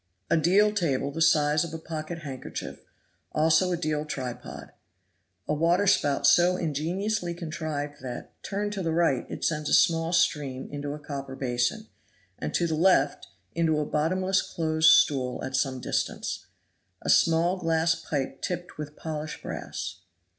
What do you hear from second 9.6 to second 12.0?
a small stream into a copper basin,